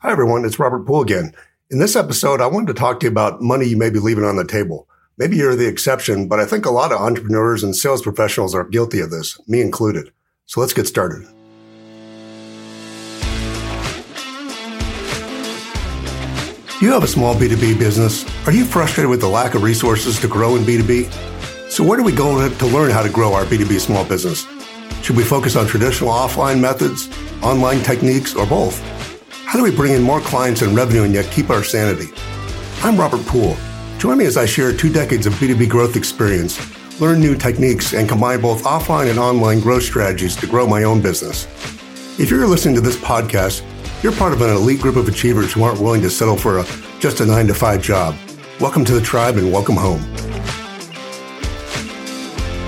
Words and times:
Hi, 0.00 0.12
everyone. 0.12 0.44
It's 0.44 0.60
Robert 0.60 0.86
Poole 0.86 1.02
again. 1.02 1.34
In 1.72 1.80
this 1.80 1.96
episode, 1.96 2.40
I 2.40 2.46
wanted 2.46 2.68
to 2.68 2.74
talk 2.74 3.00
to 3.00 3.06
you 3.06 3.10
about 3.10 3.42
money 3.42 3.66
you 3.66 3.76
may 3.76 3.90
be 3.90 3.98
leaving 3.98 4.22
on 4.22 4.36
the 4.36 4.44
table. 4.44 4.86
Maybe 5.16 5.36
you're 5.36 5.56
the 5.56 5.66
exception, 5.66 6.28
but 6.28 6.38
I 6.38 6.46
think 6.46 6.64
a 6.64 6.70
lot 6.70 6.92
of 6.92 7.00
entrepreneurs 7.00 7.64
and 7.64 7.74
sales 7.74 8.00
professionals 8.00 8.54
are 8.54 8.62
guilty 8.62 9.00
of 9.00 9.10
this, 9.10 9.40
me 9.48 9.60
included. 9.60 10.12
So 10.46 10.60
let's 10.60 10.72
get 10.72 10.86
started. 10.86 11.26
Do 16.78 16.86
you 16.86 16.92
have 16.92 17.02
a 17.02 17.08
small 17.08 17.34
B2B 17.34 17.80
business? 17.80 18.24
Are 18.46 18.52
you 18.52 18.64
frustrated 18.64 19.10
with 19.10 19.20
the 19.20 19.26
lack 19.26 19.56
of 19.56 19.64
resources 19.64 20.20
to 20.20 20.28
grow 20.28 20.54
in 20.54 20.62
B2B? 20.62 21.10
So, 21.72 21.82
where 21.82 21.98
do 21.98 22.04
we 22.04 22.12
go 22.12 22.48
to 22.48 22.66
learn 22.66 22.92
how 22.92 23.02
to 23.02 23.10
grow 23.10 23.34
our 23.34 23.44
B2B 23.44 23.80
small 23.80 24.04
business? 24.04 24.46
Should 25.02 25.16
we 25.16 25.24
focus 25.24 25.56
on 25.56 25.66
traditional 25.66 26.10
offline 26.10 26.60
methods, 26.60 27.10
online 27.42 27.82
techniques, 27.82 28.36
or 28.36 28.46
both? 28.46 28.80
How 29.48 29.56
do 29.58 29.64
we 29.64 29.74
bring 29.74 29.94
in 29.94 30.02
more 30.02 30.20
clients 30.20 30.60
and 30.60 30.76
revenue 30.76 31.04
and 31.04 31.14
yet 31.14 31.32
keep 31.32 31.48
our 31.48 31.64
sanity? 31.64 32.12
I'm 32.82 33.00
Robert 33.00 33.24
Poole. 33.24 33.56
Join 33.96 34.18
me 34.18 34.26
as 34.26 34.36
I 34.36 34.44
share 34.44 34.74
two 34.74 34.92
decades 34.92 35.24
of 35.24 35.32
B2B 35.32 35.70
growth 35.70 35.96
experience, 35.96 36.60
learn 37.00 37.18
new 37.18 37.34
techniques, 37.34 37.94
and 37.94 38.06
combine 38.06 38.42
both 38.42 38.64
offline 38.64 39.08
and 39.08 39.18
online 39.18 39.60
growth 39.60 39.84
strategies 39.84 40.36
to 40.36 40.46
grow 40.46 40.66
my 40.66 40.82
own 40.82 41.00
business. 41.00 41.46
If 42.20 42.28
you're 42.28 42.46
listening 42.46 42.74
to 42.74 42.82
this 42.82 42.98
podcast, 42.98 43.64
you're 44.02 44.12
part 44.12 44.34
of 44.34 44.42
an 44.42 44.50
elite 44.50 44.82
group 44.82 44.96
of 44.96 45.08
achievers 45.08 45.54
who 45.54 45.62
aren't 45.62 45.80
willing 45.80 46.02
to 46.02 46.10
settle 46.10 46.36
for 46.36 46.58
a, 46.58 46.66
just 47.00 47.20
a 47.20 47.24
nine 47.24 47.46
to 47.46 47.54
five 47.54 47.80
job. 47.80 48.14
Welcome 48.60 48.84
to 48.84 48.92
the 48.92 49.00
tribe 49.00 49.38
and 49.38 49.50
welcome 49.50 49.76
home. 49.76 50.02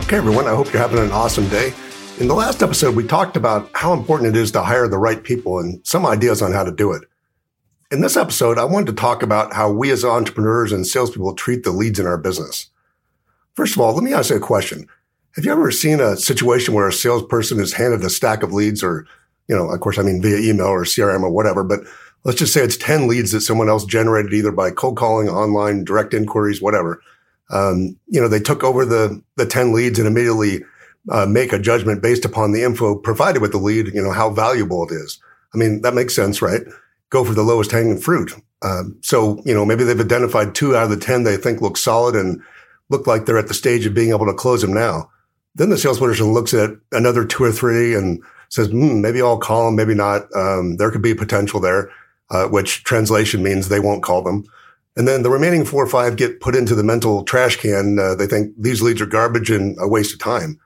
Okay, 0.05 0.17
everyone, 0.17 0.47
I 0.47 0.55
hope 0.55 0.73
you're 0.73 0.81
having 0.81 1.01
an 1.01 1.13
awesome 1.13 1.47
day. 1.51 1.75
In 2.21 2.29
the 2.29 2.35
last 2.35 2.63
episode, 2.63 2.95
we 2.95 3.07
talked 3.07 3.35
about 3.35 3.71
how 3.73 3.95
important 3.95 4.37
it 4.37 4.39
is 4.39 4.53
to 4.53 4.63
hire 4.63 4.87
the 4.87 4.99
right 4.99 5.25
people 5.25 5.59
and 5.59 5.81
some 5.87 6.05
ideas 6.05 6.43
on 6.43 6.53
how 6.53 6.63
to 6.63 6.71
do 6.71 6.93
it. 6.93 7.05
In 7.91 8.03
this 8.03 8.15
episode, 8.15 8.59
I 8.59 8.65
wanted 8.65 8.89
to 8.89 8.93
talk 8.93 9.23
about 9.23 9.55
how 9.55 9.73
we 9.73 9.91
as 9.91 10.05
entrepreneurs 10.05 10.71
and 10.71 10.87
salespeople 10.87 11.35
treat 11.35 11.63
the 11.65 11.71
leads 11.71 11.99
in 11.99 12.07
our 12.07 12.19
business. 12.19 12.69
First 13.55 13.75
of 13.75 13.81
all, 13.81 13.95
let 13.95 14.05
me 14.05 14.13
ask 14.13 14.29
you 14.29 14.37
a 14.37 14.41
question. 14.41 14.87
Have 15.35 15.47
you 15.47 15.51
ever 15.51 15.71
seen 15.71 15.99
a 15.99 16.15
situation 16.15 16.75
where 16.75 16.87
a 16.87 16.93
salesperson 16.93 17.59
is 17.59 17.73
handed 17.73 18.05
a 18.05 18.11
stack 18.11 18.43
of 18.43 18.53
leads 18.53 18.83
or, 18.83 19.07
you 19.49 19.57
know, 19.57 19.71
of 19.71 19.81
course, 19.81 19.99
I 19.99 20.03
mean 20.03 20.21
via 20.21 20.41
email 20.41 20.67
or 20.67 20.85
CRM 20.85 21.23
or 21.23 21.31
whatever, 21.31 21.65
but 21.65 21.81
let's 22.25 22.39
just 22.39 22.53
say 22.53 22.61
it's 22.61 22.77
10 22.77 23.09
leads 23.09 23.33
that 23.33 23.41
someone 23.41 23.71
else 23.71 23.87
generated 23.87 24.35
either 24.35 24.53
by 24.53 24.73
cold 24.73 24.99
calling, 24.99 25.31
online, 25.31 25.85
direct 25.85 26.13
inquiries, 26.13 26.61
whatever. 26.61 27.01
Um, 27.49 27.99
you 28.09 28.21
know, 28.21 28.29
they 28.29 28.41
took 28.41 28.63
over 28.63 28.85
the, 28.85 29.23
the 29.37 29.47
10 29.47 29.73
leads 29.73 29.99
and 29.99 30.07
immediately 30.07 30.65
uh, 31.09 31.27
make 31.27 31.53
a 31.53 31.59
judgment 31.59 32.03
based 32.03 32.25
upon 32.25 32.53
the 32.53 32.63
info 32.63 32.95
provided 32.95 33.41
with 33.41 33.53
the 33.53 33.59
lead, 33.59 33.87
you 33.89 34.03
know, 34.03 34.13
how 34.13 34.31
valuable 34.31 34.85
it 34.87 34.93
is. 34.93 35.21
I 35.55 35.59
mean, 35.59 35.81
that 35.83 35.95
makes 35.95 36.15
sense, 36.15 36.43
right? 36.43 36.63
Go 37.09 37.25
for 37.25 37.35
the 37.35 37.43
lowest 37.43 37.73
hanging 37.73 37.99
fruit. 37.99 38.33
Um, 38.63 38.99
so, 39.01 39.43
you 39.45 39.55
know, 39.55 39.65
maybe 39.65 39.85
they've 39.85 39.99
identified 39.99 40.55
two 40.55 40.77
out 40.77 40.85
of 40.85 40.91
the 40.91 40.97
10 40.97 41.25
they 41.25 41.37
think 41.37 41.61
look 41.61 41.77
solid 41.77 42.15
and 42.15 42.43
look 42.91 43.07
like 43.07 43.25
they're 43.25 43.39
at 43.39 43.49
the 43.49 43.55
stage 43.55 43.87
of 43.87 43.95
being 43.95 44.11
able 44.11 44.27
to 44.27 44.35
close 44.35 44.61
them 44.61 44.75
now. 44.75 45.11
Then 45.55 45.71
the 45.71 45.79
salesperson 45.79 46.33
looks 46.33 46.55
at 46.55 46.71
another 46.93 47.25
two 47.25 47.45
or 47.45 47.53
three 47.53 47.95
and 47.95 48.23
says, 48.51 48.69
hmm, 48.69 49.01
maybe 49.01 49.23
I'll 49.23 49.39
call 49.39 49.67
them, 49.67 49.77
maybe 49.77 49.95
not. 49.95 50.25
Um, 50.37 50.77
there 50.77 50.91
could 50.91 51.03
be 51.03 51.15
potential 51.15 51.61
there, 51.61 51.91
uh, 52.31 52.47
which 52.47 52.85
translation 52.85 53.43
means 53.43 53.69
they 53.69 53.81
won't 53.81 54.03
call 54.03 54.23
them. 54.23 54.45
And 54.97 55.09
then 55.09 55.23
the 55.23 55.31
remaining 55.31 55.65
four 55.65 55.83
or 55.83 55.89
five 55.89 56.17
get 56.17 56.41
put 56.41 56.57
into 56.57 56.75
the 56.75 56.83
mental 56.83 57.25
trash 57.25 57.57
can. 57.57 57.99
Uh, 57.99 58.15
they 58.15 58.27
think 58.27 58.53
these 58.59 58.83
leads 58.83 59.01
are 59.01 59.07
garbage 59.07 59.51
and 59.51 59.77
a 59.81 59.89
waste 59.89 60.13
of 60.13 60.19
time. 60.19 60.61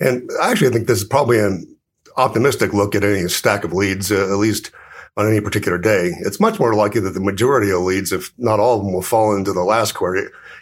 And 0.00 0.28
actually, 0.42 0.68
I 0.68 0.72
think 0.72 0.86
this 0.86 1.02
is 1.02 1.08
probably 1.08 1.38
an 1.38 1.76
optimistic 2.16 2.72
look 2.72 2.94
at 2.94 3.04
any 3.04 3.28
stack 3.28 3.64
of 3.64 3.72
leads, 3.72 4.10
uh, 4.10 4.24
at 4.24 4.38
least 4.38 4.70
on 5.16 5.26
any 5.26 5.40
particular 5.40 5.78
day. 5.78 6.12
It's 6.20 6.40
much 6.40 6.58
more 6.58 6.74
likely 6.74 7.00
that 7.02 7.10
the 7.10 7.20
majority 7.20 7.70
of 7.70 7.80
leads, 7.80 8.12
if 8.12 8.32
not 8.38 8.60
all 8.60 8.78
of 8.78 8.84
them, 8.84 8.92
will 8.92 9.02
fall 9.02 9.36
into 9.36 9.52
the 9.52 9.64
last 9.64 9.96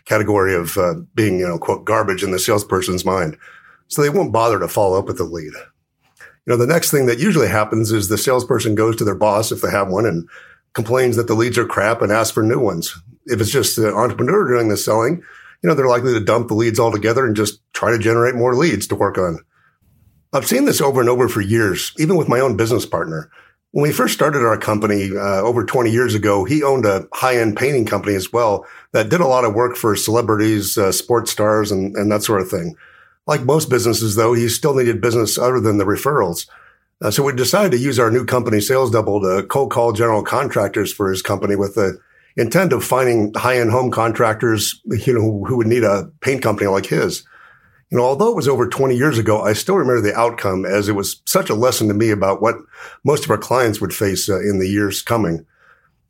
category 0.05 0.55
of 0.55 0.77
uh, 0.77 0.95
being, 1.15 1.39
you 1.39 1.47
know, 1.47 1.59
quote, 1.59 1.85
garbage 1.85 2.23
in 2.23 2.33
the 2.33 2.39
salesperson's 2.39 3.05
mind. 3.05 3.37
So 3.89 4.03
they 4.03 4.11
won't 4.11 4.33
bother 4.33 4.59
to 4.59 4.69
follow 4.69 4.99
up 4.99 5.07
with 5.07 5.19
the 5.19 5.25
lead. 5.25 5.53
You 5.55 6.55
know, 6.55 6.57
the 6.57 6.67
next 6.67 6.91
thing 6.91 7.07
that 7.07 7.19
usually 7.19 7.49
happens 7.49 7.93
is 7.93 8.09
the 8.09 8.19
salesperson 8.19 8.75
goes 8.75 8.97
to 8.97 9.05
their 9.05 9.15
boss, 9.15 9.53
if 9.53 9.61
they 9.61 9.71
have 9.71 9.89
one, 9.89 10.07
and 10.07 10.29
complains 10.73 11.17
that 11.17 11.27
the 11.27 11.35
leads 11.35 11.59
are 11.59 11.67
crap 11.67 12.03
and 12.03 12.11
asks 12.11 12.33
for 12.33 12.43
new 12.43 12.59
ones. 12.59 12.97
If 13.27 13.41
it's 13.41 13.51
just 13.51 13.77
the 13.77 13.95
entrepreneur 13.95 14.49
doing 14.49 14.69
the 14.69 14.77
selling, 14.77 15.23
you 15.63 15.69
know, 15.69 15.75
they're 15.75 15.89
likely 15.89 16.13
to 16.13 16.25
dump 16.25 16.49
the 16.49 16.55
leads 16.55 16.79
altogether 16.79 17.27
and 17.27 17.37
just 17.37 17.61
try 17.73 17.91
to 17.91 17.99
generate 17.99 18.35
more 18.35 18.55
leads 18.55 18.87
to 18.89 18.95
work 18.95 19.19
on. 19.19 19.39
I've 20.33 20.47
seen 20.47 20.67
this 20.67 20.81
over 20.81 21.01
and 21.01 21.09
over 21.09 21.29
for 21.29 21.41
years, 21.41 21.93
even 21.99 22.17
with 22.17 22.29
my 22.29 22.41
own 22.41 22.57
business 22.57 22.85
partner. 22.85 23.31
When 23.73 23.83
we 23.83 23.93
first 23.93 24.15
started 24.15 24.47
our 24.47 24.57
company 24.57 25.11
uh, 25.15 25.43
over 25.43 25.65
20 25.65 25.91
years 25.91 26.15
ago, 26.15 26.45
he 26.45 26.63
owned 26.63 26.87
a 26.87 27.07
high 27.13 27.39
end 27.39 27.57
painting 27.57 27.87
company 27.87 28.15
as 28.15 28.33
well 28.33 28.67
that 28.93 29.09
did 29.09 29.21
a 29.21 29.27
lot 29.27 29.45
of 29.45 29.55
work 29.55 29.77
for 29.77 29.95
celebrities, 29.97 30.79
uh, 30.79 30.93
sports 30.93 31.31
stars, 31.31 31.71
and, 31.71 31.95
and 31.97 32.11
that 32.11 32.23
sort 32.23 32.41
of 32.41 32.49
thing. 32.49 32.77
Like 33.27 33.43
most 33.43 33.69
businesses, 33.69 34.17
though, 34.17 34.33
he 34.33 34.49
still 34.49 34.75
needed 34.75 35.01
business 35.01 35.39
other 35.39 35.61
than 35.61 35.77
the 35.77 35.85
referrals. 35.85 36.49
Uh, 37.03 37.11
so 37.11 37.23
we 37.23 37.33
decided 37.33 37.73
to 37.73 37.79
use 37.79 37.99
our 37.99 38.11
new 38.11 38.25
company 38.25 38.61
Sales 38.61 38.91
Double 38.91 39.21
to 39.21 39.47
cold 39.47 39.71
call 39.71 39.93
general 39.93 40.23
contractors 40.23 40.93
for 40.93 41.11
his 41.11 41.23
company 41.23 41.55
with 41.55 41.75
the 41.75 41.99
intent 42.39 42.73
of 42.73 42.85
finding 42.85 43.35
high-end 43.35 43.71
home 43.71 43.91
contractors, 43.91 44.81
you 44.85 45.13
know, 45.13 45.45
who 45.45 45.57
would 45.57 45.67
need 45.67 45.85
a 45.85 46.11
paint 46.21 46.41
company 46.41 46.69
like 46.69 46.87
his. 46.87 47.25
You 47.91 47.99
know, 47.99 48.05
although 48.05 48.31
it 48.31 48.37
was 48.37 48.49
over 48.49 48.69
20 48.69 48.97
years 48.97 49.19
ago, 49.19 49.43
I 49.43 49.55
still 49.55 49.77
remember 49.77 50.01
the 50.01 50.17
outcome 50.17 50.65
as 50.65 50.89
it 50.89 50.93
was 50.93 51.21
such 51.27 51.51
a 51.51 51.55
lesson 51.55 51.89
to 51.89 51.95
me 51.95 52.11
about 52.11 52.41
what 52.41 52.57
most 53.03 53.25
of 53.25 53.31
our 53.31 53.39
clients 53.39 53.81
would 53.81 53.95
face 53.95 54.29
uh, 54.29 54.39
in 54.41 54.59
the 54.59 54.69
years 54.69 55.03
coming. 55.03 55.45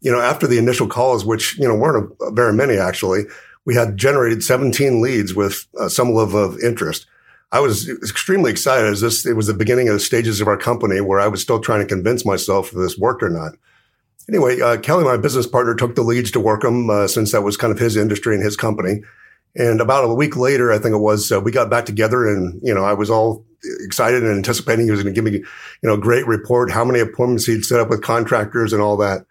You 0.01 0.13
know, 0.13 0.21
after 0.21 0.47
the 0.47 0.59
initial 0.59 0.87
calls, 0.87 1.25
which, 1.25 1.57
you 1.59 1.67
know, 1.67 1.75
weren't 1.75 2.13
a, 2.21 2.31
very 2.33 2.53
many 2.53 2.77
actually, 2.77 3.25
we 3.65 3.75
had 3.75 3.97
generated 3.97 4.45
17 4.45 5.01
leads 5.01 5.35
with 5.35 5.67
uh, 5.81 5.89
some 5.89 6.13
level 6.13 6.45
of 6.45 6.59
interest. 6.61 7.07
I 7.53 7.61
was 7.61 7.89
extremely 7.89 8.51
excited 8.51 8.87
as 8.87 9.01
this, 9.01 9.25
it 9.25 9.35
was 9.35 9.47
the 9.47 9.55
beginning 9.55 9.89
of 9.89 9.95
the 9.95 10.01
stages 10.01 10.41
of 10.41 10.49
our 10.49 10.59
company 10.59 11.01
where 11.01 11.21
I 11.21 11.29
was 11.29 11.41
still 11.41 11.61
trying 11.61 11.81
to 11.81 11.87
convince 11.87 12.27
myself 12.27 12.69
if 12.69 12.75
this 12.75 12.99
worked 12.99 13.23
or 13.23 13.31
not 13.31 13.53
anyway, 14.29 14.61
uh, 14.61 14.77
Kelly, 14.79 15.05
my 15.05 15.17
business 15.17 15.47
partner, 15.47 15.75
took 15.75 15.95
the 15.95 16.03
leads 16.03 16.31
to 16.33 16.41
work 16.41 16.63
them 16.63 16.91
uh, 16.91 17.07
since 17.07 17.33
that 17.33 17.43
was 17.43 17.57
kind 17.57 17.73
of 17.73 17.79
his 17.79 17.97
industry 17.97 18.35
and 18.35 18.45
his 18.45 18.57
company. 18.57 19.03
And 19.57 19.81
about 19.81 20.05
a 20.05 20.15
week 20.15 20.37
later, 20.37 20.71
I 20.73 20.79
think 20.79 20.95
it 20.95 20.99
was, 20.99 21.33
uh, 21.33 21.41
we 21.41 21.51
got 21.51 21.71
back 21.71 21.87
together 21.87 22.29
and, 22.29 22.61
you 22.63 22.75
know, 22.75 22.85
I 22.85 22.93
was 22.93 23.11
all 23.11 23.45
excited 23.81 24.23
and 24.23 24.37
anticipating 24.37 24.85
he 24.85 24.91
was 24.91 25.03
going 25.03 25.15
to 25.15 25.21
give 25.21 25.25
me, 25.25 25.39
you 25.39 25.45
know, 25.83 25.95
a 25.95 25.99
great 25.99 26.27
report, 26.27 26.71
how 26.71 26.85
many 26.85 27.01
appointments 27.01 27.47
he'd 27.47 27.65
set 27.65 27.81
up 27.81 27.89
with 27.89 28.03
contractors 28.03 28.73
and 28.73 28.83
all 28.83 28.97
that. 28.99 29.25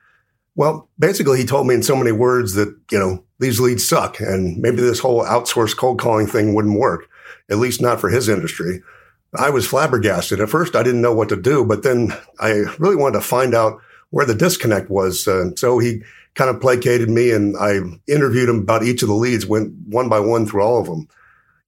Well, 0.55 0.89
basically, 0.97 1.37
he 1.37 1.45
told 1.45 1.67
me 1.67 1.75
in 1.75 1.83
so 1.83 1.95
many 1.95 2.11
words 2.11 2.55
that, 2.55 2.75
you 2.91 2.99
know, 2.99 3.23
these 3.39 3.59
leads 3.59 3.87
suck 3.87 4.19
and 4.19 4.57
maybe 4.57 4.77
this 4.77 4.99
whole 4.99 5.23
outsourced 5.23 5.77
cold 5.77 5.99
calling 5.99 6.25
thing 6.25 6.55
wouldn't 6.55 6.79
work, 6.79 7.07
at 7.49 7.57
least 7.57 7.79
not 7.79 8.01
for 8.01 8.09
his 8.09 8.27
industry. 8.27 8.81
I 9.35 9.51
was 9.51 9.67
flabbergasted. 9.67 10.39
At 10.39 10.49
first, 10.49 10.75
I 10.75 10.81
didn't 10.81 11.01
know 11.01 11.13
what 11.13 11.29
to 11.29 11.35
do, 11.35 11.63
but 11.63 11.83
then 11.83 12.11
I 12.39 12.63
really 12.79 12.95
wanted 12.95 13.19
to 13.19 13.25
find 13.25 13.53
out 13.53 13.79
where 14.09 14.25
the 14.25 14.35
disconnect 14.35 14.89
was. 14.89 15.27
Uh, 15.27 15.49
so 15.55 15.79
he 15.79 16.01
kind 16.35 16.49
of 16.49 16.61
placated 16.61 17.09
me 17.09 17.31
and 17.31 17.55
I 17.57 17.79
interviewed 18.07 18.49
him 18.49 18.59
about 18.59 18.83
each 18.83 19.01
of 19.01 19.09
the 19.09 19.15
leads, 19.15 19.45
went 19.45 19.73
one 19.87 20.07
by 20.07 20.19
one 20.19 20.45
through 20.45 20.61
all 20.61 20.79
of 20.79 20.85
them. 20.85 21.07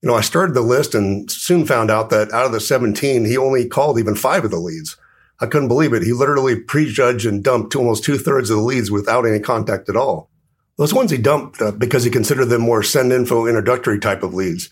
You 0.01 0.07
know, 0.07 0.16
I 0.16 0.22
started 0.22 0.53
the 0.53 0.61
list 0.61 0.95
and 0.95 1.29
soon 1.29 1.66
found 1.66 1.91
out 1.91 2.09
that 2.11 2.31
out 2.31 2.45
of 2.45 2.51
the 2.51 2.61
17, 2.61 3.25
he 3.25 3.38
only 3.38 3.67
called 3.67 4.00
even 4.00 4.16
five 4.16 4.45
of 4.45 4.51
the 4.51 4.59
leads. 4.59 4.95
I 5.41 5.45
couldn't 5.45 5.67
believe 5.67 5.94
it. 5.94 6.03
He 6.03 6.13
literally 6.13 6.57
prejudged 6.57 7.25
and 7.25 7.44
dumped 7.44 7.75
almost 7.75 8.03
two 8.03 8.17
thirds 8.17 8.50
of 8.50 8.57
the 8.57 8.63
leads 8.63 8.91
without 8.91 9.25
any 9.25 9.39
contact 9.39 9.89
at 9.89 9.95
all. 9.95 10.29
Those 10.77 10.94
ones 10.94 11.11
he 11.11 11.17
dumped 11.17 11.61
uh, 11.61 11.71
because 11.71 12.03
he 12.03 12.09
considered 12.09 12.45
them 12.45 12.61
more 12.61 12.83
send 12.83 13.11
info 13.11 13.47
introductory 13.47 14.00
type 14.00 14.23
of 14.23 14.33
leads. 14.33 14.69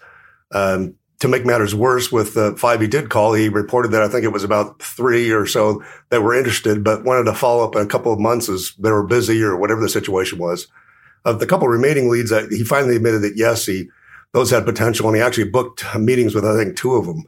Um, 0.54 0.96
to 1.20 1.28
make 1.28 1.46
matters 1.46 1.74
worse, 1.74 2.12
with 2.12 2.36
the 2.36 2.56
five 2.58 2.80
he 2.80 2.88
did 2.88 3.10
call, 3.10 3.34
he 3.34 3.50
reported 3.50 3.92
that 3.92 4.04
I 4.04 4.08
think 4.08 4.24
it 4.24 4.34
was 4.34 4.44
about 4.44 4.82
three 4.82 5.32
or 5.32 5.46
so 5.48 5.84
that 6.10 6.22
were 6.22 6.36
interested, 6.36 6.84
but 6.84 7.04
wanted 7.04 7.24
to 7.26 7.34
follow 7.34 7.64
up 7.64 7.76
in 7.76 7.82
a 7.82 7.88
couple 7.88 8.14
of 8.14 8.20
months 8.20 8.50
as 8.50 8.74
they 8.78 8.92
were 8.92 9.06
busy 9.06 9.42
or 9.42 9.58
whatever 9.58 9.82
the 9.82 9.90
situation 9.90 10.38
was. 10.38 10.68
Of 11.26 11.40
the 11.40 11.48
couple 11.48 11.68
remaining 11.68 12.10
leads, 12.10 12.32
he 12.50 12.64
finally 12.64 12.96
admitted 12.96 13.22
that 13.24 13.36
yes, 13.36 13.66
he 13.66 13.90
those 14.34 14.52
had 14.52 14.66
potential, 14.66 15.08
and 15.08 15.16
he 15.16 15.22
actually 15.22 15.50
booked 15.50 15.84
meetings 15.98 16.36
with 16.36 16.46
I 16.46 16.56
think 16.56 16.78
two 16.78 16.94
of 16.94 17.06
them. 17.06 17.24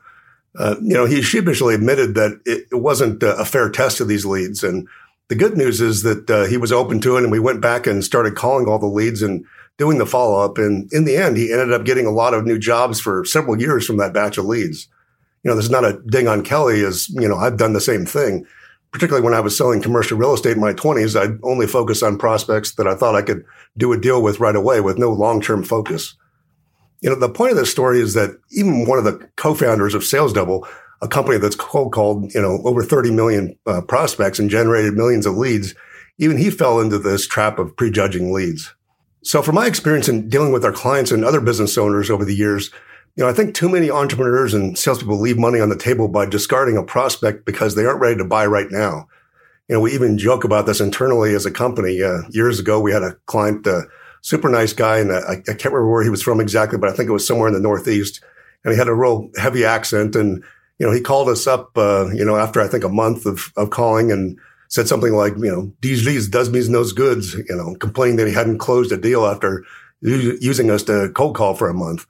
Uh, 0.58 0.76
you 0.82 0.94
know, 0.94 1.06
he 1.06 1.22
sheepishly 1.22 1.74
admitted 1.74 2.16
that 2.16 2.40
it, 2.46 2.68
it, 2.72 2.76
wasn't 2.76 3.22
a 3.24 3.46
fair 3.46 3.70
test 3.70 4.00
of 4.00 4.08
these 4.08 4.26
leads, 4.26 4.64
and 4.64 4.88
the 5.30 5.36
good 5.36 5.56
news 5.56 5.80
is 5.80 6.02
that 6.04 6.30
uh, 6.30 6.46
he 6.46 6.58
was 6.58 6.72
open 6.72 7.00
to 7.02 7.16
it, 7.16 7.24
and 7.24 7.32
we 7.32 7.40
went 7.40 7.62
back 7.62 7.88
and 7.88 8.04
started 8.04 8.36
calling 8.36 8.68
all 8.68 8.80
the 8.80 8.88
leads 8.88 9.22
and 9.22 9.46
doing 9.78 10.00
the 10.00 10.06
follow 10.06 10.44
up. 10.44 10.58
And 10.58 10.92
in 10.92 11.06
the 11.06 11.16
end, 11.16 11.38
he 11.38 11.54
ended 11.54 11.72
up 11.72 11.86
getting 11.86 12.06
a 12.06 12.12
lot 12.12 12.34
of 12.34 12.46
new 12.46 12.60
jobs 12.60 13.00
for 13.00 13.24
several 13.24 13.60
years 13.60 13.86
from 13.86 13.98
that 13.98 14.14
batch 14.14 14.38
of 14.38 14.46
leads. 14.46 14.88
You 15.44 15.50
know, 15.50 15.56
there's 15.56 15.70
not 15.70 15.86
a 15.86 16.02
ding 16.08 16.28
on 16.28 16.44
Kelly 16.44 16.84
as, 16.84 17.10
you 17.10 17.28
know, 17.30 17.38
I've 17.38 17.58
done 17.58 17.74
the 17.74 17.82
same 17.82 18.06
thing. 18.06 18.46
Particularly 18.92 19.24
when 19.24 19.36
I 19.36 19.40
was 19.40 19.56
selling 19.56 19.84
commercial 19.84 20.18
real 20.18 20.34
estate 20.34 20.56
in 20.56 20.62
my 20.62 20.74
20s, 20.74 21.18
I'd 21.18 21.40
only 21.44 21.68
focus 21.68 22.02
on 22.02 22.18
prospects 22.18 22.74
that 22.74 22.88
I 22.88 22.96
thought 22.96 23.16
I 23.16 23.22
could 23.22 23.46
do 23.78 23.94
a 23.94 24.00
deal 24.00 24.22
with 24.22 24.40
right 24.40 24.56
away 24.56 24.82
with 24.82 24.98
no 24.98 25.12
long 25.12 25.42
term 25.42 25.64
focus. 25.64 26.16
You 27.02 27.12
know, 27.12 27.16
the 27.16 27.30
point 27.30 27.52
of 27.52 27.58
this 27.58 27.72
story 27.72 28.02
is 28.02 28.16
that 28.16 28.32
even 28.52 28.88
one 28.88 28.98
of 28.98 29.06
the 29.06 29.30
co-founders 29.36 29.94
of 29.94 30.04
Sales 30.04 30.34
Double, 30.34 30.68
a 31.02 31.08
company 31.08 31.38
that's 31.38 31.56
cold 31.56 31.94
called, 31.94 32.34
you 32.34 32.42
know, 32.42 32.62
over 32.66 32.84
30 32.84 33.12
million 33.12 33.58
uh, 33.66 33.82
prospects 33.82 34.40
and 34.40 34.50
generated 34.50 34.94
millions 34.94 35.26
of 35.26 35.38
leads, 35.38 35.74
even 36.18 36.38
he 36.38 36.50
fell 36.50 36.80
into 36.80 37.00
this 37.00 37.26
trap 37.26 37.60
of 37.60 37.76
prejudging 37.78 38.34
leads. 38.34 38.74
So 39.24 39.42
from 39.42 39.56
my 39.56 39.66
experience 39.66 40.08
in 40.08 40.30
dealing 40.30 40.52
with 40.52 40.66
our 40.66 40.72
clients 40.72 41.12
and 41.12 41.24
other 41.24 41.42
business 41.42 41.78
owners 41.78 42.10
over 42.10 42.26
the 42.26 42.36
years, 42.36 42.72
you 43.16 43.24
know, 43.24 43.30
I 43.30 43.34
think 43.34 43.54
too 43.54 43.70
many 43.70 43.92
entrepreneurs 43.92 44.54
and 44.54 44.78
salespeople 44.78 45.20
leave 45.20 45.38
money 45.38 45.60
on 45.60 45.70
the 45.70 45.78
table 45.78 46.08
by 46.08 46.26
discarding 46.26 46.78
a 46.78 46.84
prospect 46.84 47.46
because 47.46 47.76
they 47.76 47.86
aren't 47.86 48.00
ready 48.00 48.18
to 48.18 48.26
buy 48.26 48.46
right 48.46 48.68
now. 48.70 49.08
You 49.68 49.76
know, 49.76 49.82
we 49.82 49.94
even 49.94 50.18
joke 50.18 50.44
about 50.44 50.66
this 50.66 50.80
internally 50.80 51.36
as 51.36 51.46
a 51.46 51.52
company. 51.52 52.02
Uh, 52.02 52.22
years 52.30 52.60
ago, 52.60 52.80
we 52.80 52.92
had 52.92 53.04
a 53.04 53.16
client, 53.26 53.68
uh, 53.68 53.82
super 54.22 54.50
nice 54.50 54.74
guy, 54.74 55.00
and 55.00 55.12
uh, 55.12 55.22
I, 55.28 55.34
I, 55.34 55.54
can't 55.54 55.66
remember 55.66 55.92
where 55.92 56.04
he 56.04 56.10
was 56.10 56.24
from 56.24 56.40
exactly, 56.40 56.78
but 56.78 56.90
I 56.90 56.94
think 56.94 57.10
it 57.10 57.14
was 57.14 57.28
somewhere 57.28 57.48
in 57.48 57.54
the 57.54 57.60
Northeast. 57.60 58.24
And 58.64 58.74
he 58.74 58.78
had 58.78 58.88
a 58.88 58.96
real 58.96 59.30
heavy 59.38 59.64
accent, 59.64 60.16
and 60.16 60.44
you 60.80 60.88
know, 60.88 60.94
he 60.94 61.02
called 61.02 61.30
us 61.30 61.46
up, 61.46 61.78
uh, 61.78 62.10
you 62.14 62.26
know, 62.26 62.38
after 62.38 62.62
I 62.62 62.68
think 62.68 62.84
a 62.84 62.90
month 62.90 63.26
of 63.26 63.52
of 63.56 63.70
calling, 63.70 64.12
and 64.12 64.40
said 64.70 64.88
something 64.88 65.14
like, 65.14 65.34
you 65.38 65.52
know, 65.52 65.72
these 65.82 66.06
leads 66.06 66.28
does 66.28 66.50
me 66.50 66.68
no 66.70 66.84
goods, 66.86 67.34
you 67.34 67.56
know, 67.56 67.76
complaining 67.76 68.18
that 68.18 68.28
he 68.28 68.34
hadn't 68.34 68.60
closed 68.60 68.92
a 68.92 68.98
deal 68.98 69.26
after 69.26 69.66
using 70.02 70.72
us 70.72 70.84
to 70.84 71.10
cold 71.16 71.36
call 71.36 71.56
for 71.56 71.70
a 71.70 71.74
month. 71.74 72.06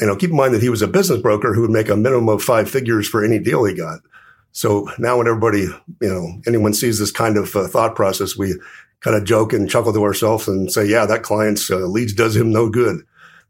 You 0.00 0.06
know, 0.06 0.16
keep 0.16 0.30
in 0.30 0.36
mind 0.36 0.54
that 0.54 0.62
he 0.62 0.68
was 0.68 0.82
a 0.82 0.88
business 0.88 1.20
broker 1.20 1.52
who 1.52 1.62
would 1.62 1.70
make 1.70 1.88
a 1.88 1.96
minimum 1.96 2.28
of 2.28 2.42
five 2.42 2.70
figures 2.70 3.08
for 3.08 3.24
any 3.24 3.38
deal 3.38 3.64
he 3.64 3.74
got. 3.74 4.00
So 4.52 4.88
now 4.98 5.18
when 5.18 5.26
everybody, 5.26 5.62
you 5.62 6.08
know, 6.08 6.40
anyone 6.46 6.74
sees 6.74 6.98
this 6.98 7.10
kind 7.10 7.36
of 7.36 7.54
uh, 7.56 7.66
thought 7.66 7.94
process, 7.94 8.36
we 8.36 8.54
kind 9.00 9.16
of 9.16 9.24
joke 9.24 9.52
and 9.52 9.68
chuckle 9.68 9.92
to 9.92 10.02
ourselves 10.02 10.48
and 10.48 10.72
say, 10.72 10.86
yeah, 10.86 11.06
that 11.06 11.22
client's 11.22 11.70
uh, 11.70 11.78
leads 11.78 12.14
does 12.14 12.36
him 12.36 12.52
no 12.52 12.70
good. 12.70 13.02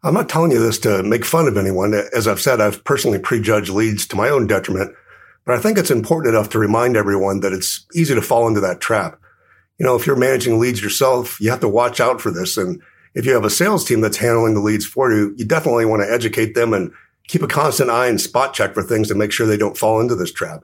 I'm 0.03 0.15
not 0.15 0.29
telling 0.29 0.53
you 0.53 0.61
this 0.61 0.79
to 0.81 1.03
make 1.03 1.25
fun 1.25 1.49
of 1.49 1.57
anyone. 1.57 1.95
As 2.15 2.29
I've 2.29 2.41
said, 2.41 2.61
I've 2.61 2.85
personally 2.85 3.19
prejudged 3.19 3.71
leads 3.71 4.07
to 4.09 4.17
my 4.17 4.29
own 4.29 4.47
detriment, 4.47 4.95
but 5.45 5.57
I 5.57 5.61
think 5.61 5.79
it's 5.79 5.91
important 5.91 6.35
enough 6.35 6.51
to 6.51 6.59
remind 6.59 6.97
everyone 6.97 7.41
that 7.41 7.53
it's 7.53 7.87
easy 7.95 8.15
to 8.15 8.23
fall 8.23 8.47
into 8.47 8.61
that 8.61 8.81
trap. 8.81 9.19
You 9.79 9.87
know, 9.87 9.97
if 9.97 10.07
you're 10.07 10.17
managing 10.17 10.59
leads 10.59 10.83
yourself, 10.83 11.41
you 11.41 11.51
have 11.51 11.61
to 11.61 11.69
watch 11.69 12.01
out 12.01 12.21
for 12.21 12.31
this. 12.31 12.57
And 12.57 12.81
if 13.15 13.27
you 13.27 13.33
have 13.33 13.45
a 13.45 13.51
sales 13.51 13.85
team 13.85 14.01
that's 14.01 14.17
handling 14.19 14.55
the 14.55 14.61
leads 14.61 14.87
for 14.87 15.13
you, 15.13 15.35
you 15.37 15.45
definitely 15.45 15.87
want 15.87 16.03
to 16.03 16.13
educate 16.13 16.55
them 16.55 16.73
and 16.73 16.93
keep 17.29 17.43
a 17.43 17.49
constant 17.49 17.91
eye 17.91 18.07
and 18.07 18.21
spot 18.21 18.55
check 18.55 18.75
for 18.75 18.83
things 18.83 19.09
to 19.09 19.15
make 19.15 19.33
sure 19.33 19.47
they 19.47 19.57
don't 19.57 19.77
fall 19.77 20.01
into 20.01 20.15
this 20.15 20.33
trap. 20.33 20.63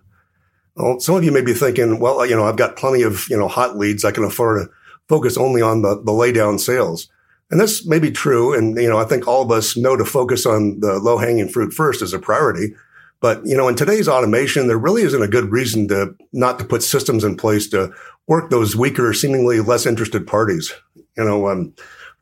Well, 0.76 1.00
some 1.00 1.16
of 1.16 1.24
you 1.24 1.32
may 1.32 1.42
be 1.42 1.52
thinking, 1.52 2.00
well, 2.00 2.24
you 2.24 2.34
know, 2.34 2.44
I've 2.44 2.56
got 2.56 2.76
plenty 2.76 3.02
of, 3.02 3.28
you 3.28 3.36
know, 3.36 3.48
hot 3.48 3.76
leads. 3.76 4.04
I 4.04 4.12
can 4.12 4.24
afford 4.24 4.66
to 4.66 4.72
focus 5.08 5.36
only 5.36 5.60
on 5.60 5.82
the, 5.82 6.00
the 6.02 6.12
lay 6.12 6.32
down 6.32 6.58
sales. 6.58 7.08
And 7.52 7.60
this 7.60 7.86
may 7.86 7.98
be 7.98 8.10
true. 8.10 8.56
And, 8.56 8.78
you 8.78 8.88
know, 8.88 8.98
I 8.98 9.04
think 9.04 9.28
all 9.28 9.42
of 9.42 9.50
us 9.50 9.76
know 9.76 9.94
to 9.94 10.06
focus 10.06 10.46
on 10.46 10.80
the 10.80 10.98
low 10.98 11.18
hanging 11.18 11.48
fruit 11.48 11.74
first 11.74 12.00
as 12.00 12.14
a 12.14 12.18
priority. 12.18 12.74
But, 13.20 13.44
you 13.44 13.54
know, 13.54 13.68
in 13.68 13.76
today's 13.76 14.08
automation, 14.08 14.68
there 14.68 14.78
really 14.78 15.02
isn't 15.02 15.22
a 15.22 15.28
good 15.28 15.52
reason 15.52 15.86
to 15.88 16.16
not 16.32 16.58
to 16.58 16.64
put 16.64 16.82
systems 16.82 17.24
in 17.24 17.36
place 17.36 17.68
to 17.68 17.92
work 18.26 18.48
those 18.48 18.74
weaker, 18.74 19.12
seemingly 19.12 19.60
less 19.60 19.84
interested 19.84 20.26
parties. 20.26 20.72
You 21.16 21.24
know, 21.24 21.46
um, 21.46 21.74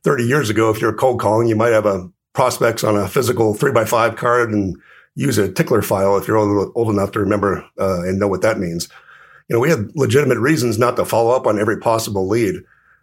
30 0.02 0.24
years 0.24 0.50
ago, 0.50 0.68
if 0.68 0.80
you're 0.80 0.92
cold 0.92 1.20
calling, 1.20 1.46
you 1.46 1.54
might 1.54 1.72
have 1.72 1.86
a 1.86 2.10
prospects 2.32 2.82
on 2.82 2.96
a 2.96 3.06
physical 3.06 3.54
three 3.54 3.72
by 3.72 3.84
five 3.84 4.16
card 4.16 4.50
and 4.50 4.76
use 5.14 5.38
a 5.38 5.50
tickler 5.50 5.82
file 5.82 6.16
if 6.16 6.26
you're 6.26 6.38
old, 6.38 6.72
old 6.74 6.88
enough 6.88 7.12
to 7.12 7.20
remember 7.20 7.64
uh, 7.78 8.02
and 8.02 8.18
know 8.18 8.28
what 8.28 8.42
that 8.42 8.58
means. 8.58 8.88
You 9.48 9.56
know, 9.56 9.60
we 9.60 9.70
had 9.70 9.94
legitimate 9.94 10.38
reasons 10.38 10.76
not 10.76 10.96
to 10.96 11.04
follow 11.04 11.30
up 11.30 11.46
on 11.46 11.60
every 11.60 11.78
possible 11.78 12.26
lead. 12.26 12.56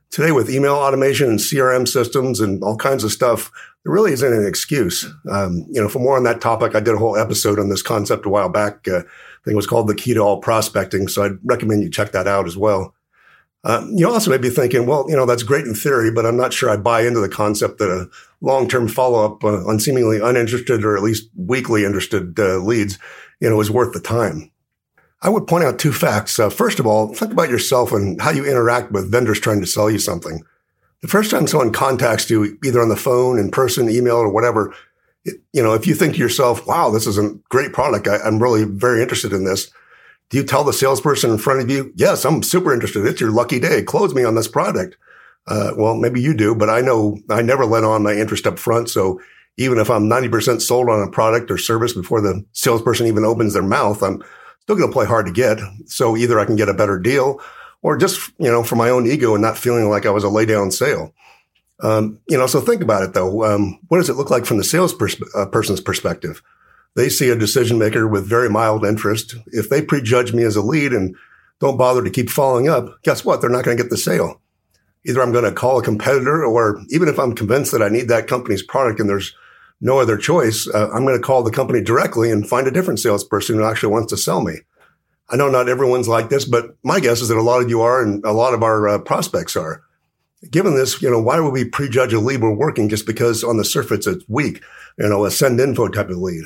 Today, 0.09 0.31
with 0.31 0.50
email 0.50 0.75
automation 0.75 1.30
and 1.30 1.39
CRM 1.39 1.88
systems 1.88 2.39
and 2.39 2.63
all 2.63 2.77
kinds 2.77 3.04
of 3.04 3.12
stuff, 3.12 3.51
there 3.83 3.94
really 3.94 4.13
isn't 4.13 4.33
an 4.33 4.48
excuse. 4.48 5.06
Um, 5.30 5.65
you 5.69 5.81
know, 5.81 5.89
for 5.89 6.00
more 6.00 6.18
on 6.18 6.24
that 6.24 6.42
topic, 6.42 6.75
I 6.75 6.80
did 6.80 6.95
a 6.95 6.98
whole 6.98 7.18
episode 7.18 7.59
on 7.59 7.69
this 7.69 7.81
concept 7.81 8.25
a 8.25 8.30
while 8.30 8.50
back. 8.50 8.88
Uh, 8.88 9.00
I 9.00 9.44
think 9.44 9.54
it 9.54 9.56
was 9.56 9.68
called 9.68 9.88
the 9.88 9.95
key 9.95 10.13
to 10.13 10.19
all 10.19 10.39
prospecting. 10.39 11.07
So 11.07 11.24
I'd 11.24 11.38
recommend 11.44 11.83
you 11.83 11.89
check 11.89 12.12
that 12.13 12.27
out 12.27 12.48
as 12.48 12.57
well. 12.57 12.95
Uh, 13.63 13.86
you 13.92 14.09
also 14.09 14.31
may 14.31 14.38
be 14.38 14.50
thinking, 14.50 14.86
well, 14.86 15.06
you 15.09 15.15
know, 15.15 15.25
that's 15.25 15.44
great 15.44 15.65
in 15.65 15.74
theory, 15.74 16.12
but 16.12 16.25
I'm 16.25 16.38
not 16.38 16.53
sure 16.53 16.69
I 16.69 16.77
buy 16.77 17.01
into 17.01 17.19
the 17.19 17.30
concept 17.30 17.80
that 17.80 17.89
a 17.89 18.07
long-term 18.39 18.88
follow-up 18.88 19.44
uh, 19.44 19.65
on 19.65 19.80
seemingly 19.80 20.21
uninterested 20.21 20.86
or 20.86 20.95
at 20.95 21.03
least 21.03 21.30
weakly 21.36 21.83
interested 21.83 22.39
uh, 22.39 22.60
leads, 22.60 22.98
you 23.42 23.50
know, 23.50 23.60
is 23.60 23.69
worth 23.69 23.94
the 23.94 24.00
time. 24.00 24.51
I 25.22 25.30
would 25.30 25.48
point 25.48 25.64
out 25.64 25.80
two 25.80 25.92
facts. 25.92 26.40
Uh, 26.40 26.50
first 26.50 26.80
of 26.80 26.86
all, 26.86 27.14
think 27.14 27.31
about 27.31 27.50
yourself 27.50 27.92
and 27.92 28.22
how 28.22 28.31
you 28.31 28.46
interact 28.46 28.92
with 28.92 29.12
vendors 29.12 29.40
trying 29.40 29.62
to 29.62 29.68
sell 29.68 29.90
you 29.90 30.00
something. 30.00 30.44
The 31.02 31.08
first 31.08 31.31
time 31.31 31.48
someone 31.48 31.72
contacts 31.72 32.30
you, 32.30 32.58
either 32.64 32.81
on 32.81 32.90
the 32.90 32.96
phone, 32.96 33.40
in 33.40 33.52
person, 33.52 33.90
email, 33.90 34.18
or 34.18 34.30
whatever, 34.30 34.74
it, 35.25 35.42
you 35.54 35.62
know, 35.62 35.74
if 35.74 35.88
you 35.88 35.96
think 35.96 36.14
to 36.14 36.19
yourself, 36.19 36.66
wow, 36.68 36.90
this 36.90 37.08
is 37.08 37.18
a 37.18 37.34
great 37.50 37.74
product. 37.74 38.08
I, 38.08 38.18
I'm 38.18 38.42
really 38.42 38.64
very 38.64 39.02
interested 39.02 39.34
in 39.34 39.44
this 39.44 39.72
do 40.30 40.38
you 40.38 40.44
tell 40.44 40.64
the 40.64 40.74
salesperson 40.74 41.31
in 41.31 41.38
front 41.38 41.62
of 41.62 41.70
you, 41.70 41.94
yes, 41.96 42.25
I'm 42.25 42.44
super 42.44 42.74
interested. 42.74 43.06
It's 43.06 43.22
your 43.22 43.31
lucky 43.31 43.60
day. 43.60 43.81
Close 43.81 44.13
me 44.13 44.24
on 44.24 44.36
this 44.36 44.48
product. 44.48 44.98
Uh, 45.48 45.72
well, 45.78 45.96
maybe 45.96 46.22
you 46.22 46.34
do, 46.34 46.54
but 46.54 46.70
I 46.70 46.81
know 46.81 47.18
I 47.30 47.42
never 47.42 47.66
let 47.66 47.86
on 47.86 48.04
my 48.04 48.13
interest 48.13 48.46
up 48.46 48.60
front. 48.60 48.90
So 48.90 49.22
even 49.56 49.78
if 49.78 49.90
I'm 49.90 50.10
90% 50.10 50.62
sold 50.62 50.90
on 50.90 51.02
a 51.02 51.10
product 51.10 51.50
or 51.50 51.58
service 51.58 51.94
before 51.94 52.20
the 52.20 52.46
salesperson 52.52 53.08
even 53.08 53.24
opens 53.24 53.54
their 53.54 53.63
mouth, 53.63 54.04
I'm 54.04 54.22
still 54.68 54.75
going 54.75 54.90
to 54.90 54.94
play 54.94 55.06
hard 55.06 55.25
to 55.25 55.31
get. 55.31 55.60
So 55.86 56.18
either 56.18 56.38
I 56.38 56.44
can 56.44 56.58
get 56.58 56.68
a 56.68 56.74
better 56.74 57.00
deal 57.00 57.40
or 57.84 57.96
just, 57.96 58.34
you 58.38 58.52
know, 58.52 58.64
for 58.64 58.75
my 58.75 58.90
own 58.90 59.08
ego 59.08 59.34
and 59.34 59.42
not 59.42 59.58
feeling 59.58 59.90
like 59.90 60.06
I 60.06 60.10
was 60.10 60.25
a 60.25 60.30
lay 60.30 60.46
down 60.46 60.72
sale. 60.72 61.14
Um, 61.80 62.19
you 62.28 62.38
know, 62.38 62.48
so 62.48 62.60
think 62.60 62.81
about 62.81 63.04
it 63.04 63.14
though. 63.14 63.46
Um, 63.46 63.80
what 63.88 64.00
does 64.00 64.10
it 64.10 64.18
look 64.18 64.30
like 64.30 64.46
from 64.46 64.58
the 64.58 64.66
sales 64.66 64.94
pers- 64.94 65.22
uh, 65.34 65.46
person's 65.46 65.80
perspective? 65.80 66.42
They 66.98 67.08
see 67.08 67.30
a 67.30 67.36
decision 67.38 67.80
maker 67.80 68.10
with 68.10 68.28
very 68.28 68.50
mild 68.50 68.84
interest. 68.84 69.36
If 69.48 69.69
they 69.69 69.81
prejudge 69.81 70.34
me 70.34 70.44
as 70.44 70.58
a 70.58 70.62
lead 70.62 70.92
and 70.92 71.16
don't 71.62 71.78
bother 71.78 72.04
to 72.04 72.10
keep 72.10 72.30
following 72.30 72.68
up, 72.68 73.02
guess 73.04 73.24
what? 73.24 73.40
They're 73.40 73.50
not 73.50 73.63
going 73.63 73.78
to 73.78 73.81
get 73.81 73.90
the 73.90 73.98
sale. 73.98 74.42
Either 75.06 75.22
I'm 75.22 75.31
going 75.31 75.46
to 75.46 75.54
call 75.54 75.80
a 75.80 75.84
competitor 75.84 76.44
or 76.44 76.81
even 76.90 77.08
if 77.08 77.18
I'm 77.18 77.36
convinced 77.36 77.72
that 77.72 77.81
I 77.81 77.88
need 77.88 78.10
that 78.10 78.28
company's 78.28 78.63
product 78.63 79.00
and 79.00 79.10
there's 79.10 79.34
no 79.79 80.00
other 80.00 80.18
choice, 80.18 80.68
uh, 80.74 80.89
I'm 80.91 81.06
going 81.06 81.18
to 81.18 81.24
call 81.24 81.44
the 81.44 81.51
company 81.51 81.81
directly 81.81 82.31
and 82.31 82.47
find 82.47 82.68
a 82.68 82.71
different 82.71 83.00
salesperson 83.00 83.57
who 83.57 83.63
actually 83.63 83.91
wants 83.91 84.12
to 84.12 84.18
sell 84.18 84.41
me. 84.41 84.56
I 85.29 85.35
know 85.35 85.50
not 85.50 85.69
everyone's 85.69 86.07
like 86.07 86.29
this, 86.29 86.45
but 86.45 86.75
my 86.83 87.00
guess 87.00 87.21
is 87.21 87.27
that 87.27 87.38
a 87.38 87.41
lot 87.41 87.62
of 87.62 87.69
you 87.69 87.81
are 87.81 88.01
and 88.01 88.24
a 88.24 88.31
lot 88.31 88.53
of 88.53 88.63
our 88.63 88.88
uh, 88.88 89.00
prospects 89.00 89.56
are. 89.56 89.83
Given 90.50 90.75
this, 90.75 91.01
you 91.01 91.09
know, 91.09 91.21
why 91.21 91.39
would 91.39 91.51
we 91.51 91.65
prejudge 91.65 92.13
a 92.13 92.19
lead 92.19 92.41
we're 92.41 92.51
working 92.51 92.89
just 92.89 93.06
because 93.06 93.44
on 93.44 93.57
the 93.57 93.65
surface 93.65 94.07
it's 94.07 94.24
weak? 94.27 94.63
You 94.97 95.09
know, 95.09 95.25
a 95.25 95.31
send 95.31 95.59
info 95.59 95.89
type 95.89 96.09
of 96.09 96.18
lead. 96.18 96.45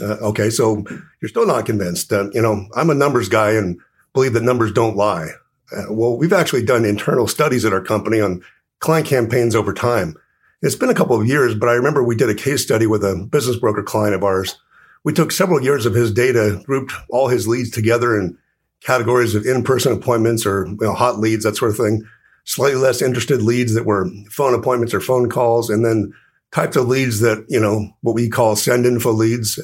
Uh, 0.00 0.16
okay, 0.22 0.50
so 0.50 0.84
you're 1.20 1.28
still 1.28 1.46
not 1.46 1.66
convinced. 1.66 2.12
Uh, 2.12 2.30
you 2.32 2.42
know, 2.42 2.66
I'm 2.74 2.90
a 2.90 2.94
numbers 2.94 3.28
guy 3.28 3.52
and 3.52 3.80
believe 4.12 4.32
that 4.34 4.42
numbers 4.42 4.72
don't 4.72 4.96
lie. 4.96 5.28
Uh, 5.74 5.84
well, 5.90 6.16
we've 6.16 6.32
actually 6.32 6.64
done 6.64 6.84
internal 6.84 7.26
studies 7.26 7.64
at 7.64 7.72
our 7.72 7.80
company 7.80 8.20
on 8.20 8.42
client 8.80 9.06
campaigns 9.06 9.54
over 9.54 9.72
time. 9.72 10.16
It's 10.64 10.76
been 10.76 10.90
a 10.90 10.94
couple 10.94 11.20
of 11.20 11.26
years, 11.26 11.56
but 11.56 11.68
I 11.68 11.72
remember 11.72 12.04
we 12.04 12.14
did 12.14 12.30
a 12.30 12.36
case 12.36 12.62
study 12.62 12.86
with 12.86 13.02
a 13.02 13.16
business 13.16 13.56
broker 13.56 13.82
client 13.82 14.14
of 14.14 14.22
ours. 14.22 14.56
We 15.02 15.12
took 15.12 15.32
several 15.32 15.60
years 15.60 15.86
of 15.86 15.94
his 15.94 16.12
data, 16.12 16.62
grouped 16.64 16.92
all 17.10 17.26
his 17.26 17.48
leads 17.48 17.68
together 17.68 18.16
in 18.16 18.38
categories 18.80 19.34
of 19.34 19.44
in-person 19.44 19.92
appointments 19.92 20.46
or 20.46 20.68
you 20.68 20.78
know, 20.80 20.94
hot 20.94 21.18
leads, 21.18 21.42
that 21.42 21.56
sort 21.56 21.72
of 21.72 21.76
thing. 21.76 22.06
Slightly 22.44 22.76
less 22.76 23.02
interested 23.02 23.42
leads 23.42 23.74
that 23.74 23.86
were 23.86 24.08
phone 24.30 24.54
appointments 24.54 24.94
or 24.94 25.00
phone 25.00 25.28
calls, 25.28 25.68
and 25.68 25.84
then 25.84 26.12
types 26.52 26.76
of 26.76 26.86
leads 26.86 27.18
that, 27.20 27.44
you 27.48 27.58
know, 27.58 27.90
what 28.02 28.14
we 28.14 28.28
call 28.28 28.54
send 28.54 28.86
info 28.86 29.10
leads, 29.10 29.58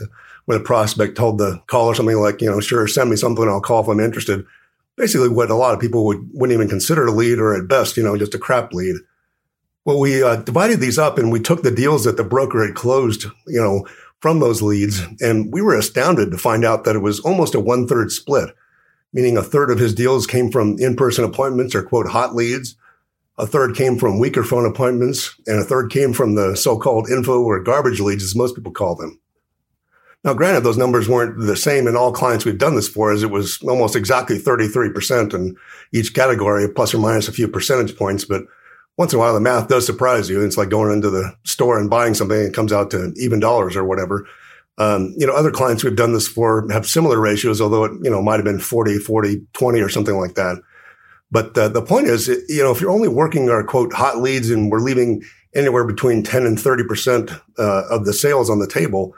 when 0.47 0.61
a 0.61 0.64
prospect 0.64 1.17
told 1.17 1.38
the 1.38 1.62
caller 1.69 1.95
something 1.95 2.17
like, 2.17 2.40
you 2.40 2.50
know, 2.50 2.59
sure, 2.59 2.88
send 2.88 3.09
me 3.09 3.14
something, 3.17 3.49
I'll 3.49 3.61
call 3.61 3.83
if 3.83 3.88
I'm 3.88 4.00
interested. 4.00 4.45
Basically, 4.97 5.28
what 5.28 5.50
a 5.50 5.55
lot 5.55 5.75
of 5.75 5.81
people 5.81 6.05
would, 6.07 6.28
wouldn't 6.33 6.57
even 6.57 6.69
consider 6.69 7.07
a 7.07 7.12
lead 7.12 7.38
or 7.38 7.55
at 7.55 7.69
best, 7.69 7.97
you 7.97 8.02
know, 8.02 8.17
just 8.17 8.35
a 8.35 8.38
crap 8.38 8.73
lead. 8.73 8.97
Well, 9.88 10.00
we 10.00 10.23
uh, 10.23 10.37
divided 10.37 10.80
these 10.80 10.99
up 10.99 11.16
and 11.16 11.33
we 11.33 11.40
took 11.40 11.62
the 11.62 11.71
deals 11.71 12.04
that 12.04 12.18
the 12.18 12.23
broker 12.23 12.62
had 12.62 12.75
closed, 12.75 13.25
you 13.47 13.59
know, 13.59 13.87
from 14.21 14.38
those 14.38 14.61
leads. 14.61 15.00
And 15.23 15.50
we 15.50 15.62
were 15.62 15.75
astounded 15.75 16.30
to 16.30 16.37
find 16.37 16.62
out 16.62 16.85
that 16.85 16.95
it 16.95 16.99
was 16.99 17.21
almost 17.21 17.54
a 17.54 17.61
one 17.61 17.88
third 17.88 18.12
split, 18.12 18.54
meaning 19.14 19.38
a 19.38 19.42
third 19.42 19.71
of 19.71 19.78
his 19.78 19.95
deals 19.95 20.26
came 20.26 20.50
from 20.50 20.78
in-person 20.78 21.25
appointments 21.25 21.75
or 21.75 21.83
quote 21.83 22.07
hot 22.07 22.35
leads 22.35 22.76
a 23.38 23.47
third 23.47 23.76
came 23.76 23.97
from 23.97 24.18
weaker 24.18 24.42
phone 24.42 24.66
appointments, 24.66 25.35
and 25.47 25.59
a 25.59 25.64
third 25.64 25.90
came 25.90 26.12
from 26.12 26.35
the 26.35 26.54
so-called 26.54 27.09
info 27.09 27.40
or 27.40 27.59
garbage 27.61 28.00
leads, 28.00 28.25
as 28.25 28.35
most 28.35 28.57
people 28.57 28.73
call 28.73 28.97
them. 28.97 29.18
Now, 30.25 30.35
granted, 30.35 30.64
those 30.64 30.76
numbers 30.76 31.09
weren't 31.09 31.38
the 31.38 31.57
same 31.57 31.87
in 31.87 31.97
all 31.97 32.12
clients 32.12 32.45
we've 32.45 32.59
done 32.59 32.75
this 32.75 32.88
for, 32.88 33.12
as 33.12 33.23
it 33.23 33.30
was 33.30 33.59
almost 33.62 33.95
exactly 33.95 34.38
33% 34.38 35.33
in 35.33 35.57
each 35.92 36.12
category, 36.12 36.68
plus 36.68 36.92
or 36.92 36.99
minus 36.99 37.28
a 37.28 37.33
few 37.33 37.47
percentage 37.47 37.97
points. 37.97 38.25
But 38.25 38.42
once 38.99 39.12
in 39.12 39.17
a 39.17 39.21
while, 39.21 39.33
the 39.33 39.40
math 39.40 39.69
does 39.69 39.87
surprise 39.87 40.28
you. 40.28 40.45
It's 40.45 40.59
like 40.59 40.71
going 40.71 40.93
into 40.93 41.09
the 41.09 41.35
store 41.45 41.78
and 41.78 41.88
buying 41.88 42.14
something 42.14 42.37
and 42.37 42.49
it 42.49 42.55
comes 42.55 42.73
out 42.73 42.90
to 42.90 43.14
even 43.17 43.38
dollars 43.38 43.76
or 43.76 43.85
whatever. 43.85 44.26
Um, 44.76 45.14
you 45.17 45.26
know, 45.26 45.35
other 45.35 45.52
clients 45.52 45.85
we've 45.85 45.97
done 45.97 46.12
this 46.12 46.26
for 46.26 46.67
have 46.71 46.87
similar 46.87 47.21
ratios, 47.21 47.61
although 47.61 47.85
it, 47.85 47.93
you 48.02 48.11
know, 48.11 48.21
might 48.21 48.37
have 48.37 48.45
been 48.45 48.59
40, 48.59 48.99
40, 48.99 49.40
20 49.52 49.81
or 49.81 49.88
something 49.88 50.17
like 50.17 50.35
that. 50.35 50.61
But 51.31 51.57
uh, 51.57 51.69
the 51.69 51.83
point 51.83 52.09
is, 52.09 52.26
you 52.49 52.62
know, 52.62 52.73
if 52.73 52.81
you're 52.81 52.90
only 52.90 53.09
working 53.09 53.50
our 53.50 53.62
quote 53.62 53.93
hot 53.93 54.19
leads 54.19 54.50
and 54.50 54.71
we're 54.71 54.81
leaving 54.81 55.23
anywhere 55.55 55.87
between 55.87 56.23
10 56.25 56.45
and 56.45 56.59
30% 56.59 57.40
uh, 57.59 57.83
of 57.90 58.05
the 58.05 58.12
sales 58.12 58.50
on 58.50 58.59
the 58.59 58.67
table, 58.67 59.14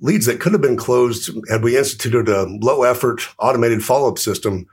leads 0.00 0.26
that 0.26 0.40
could 0.40 0.52
have 0.52 0.62
been 0.62 0.76
closed 0.76 1.30
had 1.48 1.62
we 1.62 1.76
instituted 1.76 2.28
a 2.28 2.44
low 2.60 2.82
effort 2.82 3.22
automated 3.38 3.84
follow 3.84 4.08
up 4.08 4.18
system, 4.18 4.66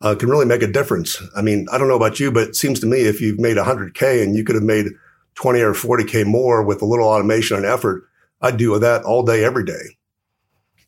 uh, 0.00 0.14
can 0.14 0.30
really 0.30 0.46
make 0.46 0.62
a 0.62 0.66
difference. 0.66 1.22
I 1.36 1.42
mean, 1.42 1.66
I 1.70 1.78
don't 1.78 1.88
know 1.88 1.96
about 1.96 2.20
you, 2.20 2.32
but 2.32 2.48
it 2.48 2.56
seems 2.56 2.80
to 2.80 2.86
me 2.86 3.00
if 3.00 3.20
you've 3.20 3.38
made 3.38 3.56
100K 3.56 4.22
and 4.22 4.34
you 4.34 4.44
could 4.44 4.54
have 4.54 4.64
made 4.64 4.86
20 5.34 5.60
or 5.60 5.72
40K 5.72 6.26
more 6.26 6.62
with 6.62 6.82
a 6.82 6.86
little 6.86 7.08
automation 7.08 7.56
and 7.56 7.66
effort, 7.66 8.04
I'd 8.40 8.56
do 8.56 8.78
that 8.78 9.02
all 9.04 9.22
day, 9.22 9.44
every 9.44 9.64
day. 9.64 9.96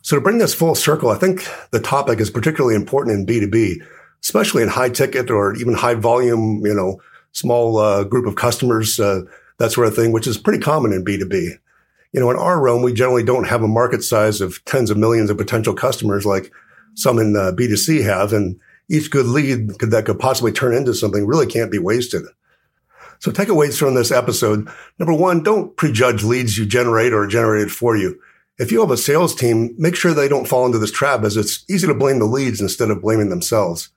So 0.03 0.17
to 0.17 0.23
bring 0.23 0.39
this 0.39 0.55
full 0.55 0.75
circle, 0.75 1.11
I 1.11 1.17
think 1.17 1.47
the 1.71 1.81
topic 1.81 2.21
is 2.21 2.31
particularly 2.31 2.75
important 2.75 3.17
in 3.17 3.27
B2B, 3.27 3.77
especially 4.23 4.63
in 4.63 4.69
high 4.69 4.89
ticket 4.89 5.31
or 5.31 5.55
even 5.55 5.75
high 5.75 5.95
volume, 5.95 6.65
you 6.65 6.75
know, 6.75 7.01
small 7.33 7.79
uh, 7.79 8.05
group 8.05 8.27
of 8.27 8.35
customers, 8.35 8.99
uh, 8.99 9.23
that 9.59 9.73
sort 9.73 9.87
of 9.87 9.95
thing, 9.95 10.13
which 10.13 10.27
is 10.27 10.39
pretty 10.39 10.59
common 10.59 10.93
in 10.93 11.05
B2B. 11.05 11.59
You 12.13 12.21
know, 12.21 12.31
in 12.31 12.37
our 12.37 12.61
realm, 12.61 12.83
we 12.83 12.93
generally 12.93 13.23
don't 13.23 13.47
have 13.47 13.63
a 13.63 13.69
market 13.69 14.03
size 14.03 14.41
of 14.41 14.63
tens 14.65 14.91
of 14.91 14.99
millions 14.99 15.31
of 15.31 15.39
potential 15.39 15.73
customers 15.73 16.27
like 16.27 16.53
some 16.95 17.19
in 17.19 17.37
uh, 17.37 17.53
B2C 17.53 18.03
have. 18.03 18.33
And 18.33 18.59
each 18.89 19.11
good 19.11 19.27
lead 19.27 19.69
that 19.79 20.05
could 20.05 20.19
possibly 20.19 20.53
turn 20.53 20.75
into 20.75 20.95
something 20.95 21.27
really 21.27 21.47
can't 21.47 21.71
be 21.71 21.79
wasted. 21.79 22.23
So 23.21 23.31
takeaways 23.31 23.79
from 23.79 23.95
this 23.95 24.11
episode. 24.11 24.69
Number 24.99 25.15
one, 25.15 25.43
don't 25.43 25.77
prejudge 25.77 26.25
leads 26.25 26.59
you 26.59 26.67
generate 26.67 27.13
or 27.13 27.27
generated 27.27 27.71
for 27.71 27.97
you. 27.97 28.19
If 28.59 28.73
you 28.73 28.81
have 28.81 28.91
a 28.91 28.97
sales 28.97 29.35
team, 29.35 29.75
make 29.79 29.97
sure 29.97 30.13
they 30.13 30.29
don't 30.29 30.49
fall 30.49 30.67
into 30.67 30.79
this 30.79 30.91
trap 30.91 31.23
as 31.23 31.37
it's 31.37 31.65
easy 31.71 31.87
to 31.87 31.95
blame 31.95 32.19
the 32.19 32.27
leads 32.27 32.61
instead 32.61 32.91
of 32.91 33.01
blaming 33.01 33.31
themselves. 33.31 33.91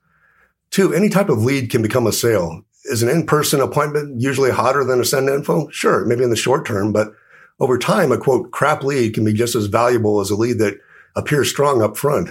Two, 0.70 0.94
any 0.94 1.08
type 1.08 1.28
of 1.28 1.42
lead 1.42 1.70
can 1.70 1.82
become 1.82 2.06
a 2.06 2.12
sale. 2.12 2.62
Is 2.84 3.02
an 3.02 3.08
in-person 3.08 3.60
appointment 3.60 4.20
usually 4.20 4.50
hotter 4.50 4.84
than 4.84 5.00
a 5.00 5.04
send 5.04 5.28
info? 5.28 5.68
Sure, 5.70 6.04
maybe 6.04 6.22
in 6.22 6.30
the 6.30 6.36
short 6.36 6.64
term, 6.64 6.92
but 6.92 7.12
over 7.58 7.78
time, 7.78 8.12
a 8.12 8.18
quote, 8.18 8.50
crap 8.52 8.84
lead 8.84 9.14
can 9.14 9.24
be 9.24 9.32
just 9.32 9.54
as 9.54 9.66
valuable 9.66 10.20
as 10.20 10.30
a 10.30 10.36
lead 10.36 10.58
that 10.58 10.78
appears 11.16 11.50
strong 11.50 11.82
up 11.82 11.96
front. 11.96 12.30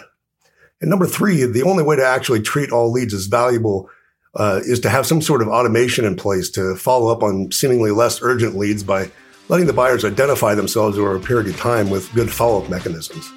And 0.82 0.90
number 0.90 1.08
three, 1.08 1.44
the 1.46 1.64
only 1.64 1.84
way 1.84 1.96
to 1.96 2.06
actually 2.06 2.42
treat 2.42 2.72
all 2.72 2.92
leads 2.92 3.14
as 3.14 3.28
valuable 3.28 3.90
uh, 4.36 4.60
is 4.66 4.80
to 4.82 4.90
have 4.90 5.06
some 5.06 5.22
sort 5.22 5.42
of 5.42 5.48
automation 5.48 6.06
in 6.06 6.16
place 6.16 6.50
to 6.52 6.76
follow 6.76 7.12
up 7.12 7.24
on 7.24 7.52
seemingly 7.52 7.92
less 7.92 8.22
urgent 8.22 8.56
leads 8.56 8.84
by 8.84 9.10
letting 9.48 9.68
the 9.68 9.74
buyers 9.74 10.04
identify 10.04 10.54
themselves 10.56 10.98
over 10.98 11.16
a 11.16 11.20
period 11.20 11.48
of 11.48 11.58
time 11.58 11.90
with 11.90 12.12
good 12.14 12.32
follow 12.32 12.64
up 12.64 12.70
mechanisms. 12.70 13.32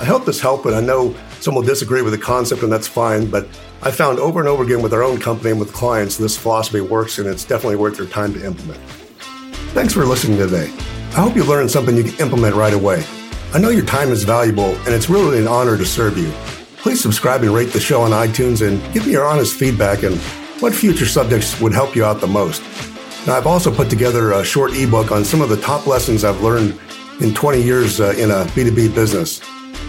I 0.00 0.04
hope 0.04 0.24
this 0.24 0.40
helped, 0.40 0.66
and 0.66 0.74
I 0.74 0.80
know 0.80 1.14
some 1.38 1.54
will 1.54 1.62
disagree 1.62 2.02
with 2.02 2.12
the 2.12 2.18
concept, 2.18 2.64
and 2.64 2.72
that's 2.72 2.88
fine, 2.88 3.30
but 3.30 3.46
I 3.82 3.92
found 3.92 4.18
over 4.18 4.40
and 4.40 4.48
over 4.48 4.64
again 4.64 4.82
with 4.82 4.92
our 4.92 5.04
own 5.04 5.20
company 5.20 5.50
and 5.50 5.60
with 5.60 5.72
clients 5.72 6.16
this 6.16 6.36
philosophy 6.36 6.80
works, 6.80 7.18
and 7.18 7.28
it's 7.28 7.44
definitely 7.44 7.76
worth 7.76 7.98
your 7.98 8.08
time 8.08 8.34
to 8.34 8.44
implement. 8.44 8.80
Thanks 9.72 9.92
for 9.92 10.04
listening 10.04 10.38
today. 10.38 10.72
I 11.10 11.20
hope 11.20 11.36
you 11.36 11.44
learned 11.44 11.70
something 11.70 11.96
you 11.96 12.02
can 12.02 12.20
implement 12.20 12.56
right 12.56 12.74
away. 12.74 13.04
I 13.52 13.58
know 13.58 13.68
your 13.68 13.84
time 13.84 14.10
is 14.10 14.24
valuable, 14.24 14.74
and 14.78 14.88
it's 14.88 15.08
really 15.08 15.38
an 15.38 15.46
honor 15.46 15.76
to 15.76 15.86
serve 15.86 16.18
you. 16.18 16.32
Please 16.84 17.00
subscribe 17.00 17.42
and 17.42 17.52
rate 17.54 17.72
the 17.72 17.80
show 17.80 18.02
on 18.02 18.10
iTunes 18.10 18.60
and 18.60 18.78
give 18.92 19.06
me 19.06 19.12
your 19.12 19.24
honest 19.24 19.58
feedback 19.58 20.02
and 20.02 20.18
what 20.60 20.74
future 20.74 21.06
subjects 21.06 21.58
would 21.58 21.72
help 21.72 21.96
you 21.96 22.04
out 22.04 22.20
the 22.20 22.26
most. 22.26 22.60
Now, 23.26 23.38
I've 23.38 23.46
also 23.46 23.74
put 23.74 23.88
together 23.88 24.32
a 24.32 24.44
short 24.44 24.76
ebook 24.76 25.10
on 25.10 25.24
some 25.24 25.40
of 25.40 25.48
the 25.48 25.56
top 25.56 25.86
lessons 25.86 26.24
I've 26.24 26.42
learned 26.42 26.78
in 27.22 27.32
20 27.32 27.62
years 27.62 28.02
uh, 28.02 28.12
in 28.18 28.30
a 28.30 28.44
B2B 28.52 28.94
business. 28.94 29.40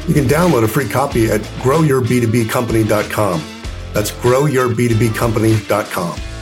You 0.08 0.14
can 0.14 0.24
download 0.24 0.64
a 0.64 0.70
free 0.70 0.88
copy 0.88 1.30
at 1.30 1.42
growyourb2bcompany.com. 1.60 3.44
That's 3.92 4.12
growyourb2bcompany.com. 4.12 6.35